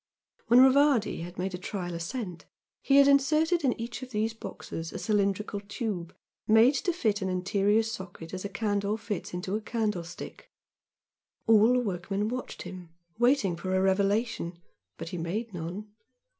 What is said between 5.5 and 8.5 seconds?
tube made to fit an interior socket as a